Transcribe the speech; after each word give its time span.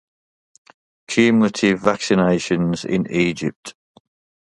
Cumulative 1.07 1.79
vaccinations 1.79 2.83
in 2.85 3.05
Egypt 3.11 3.75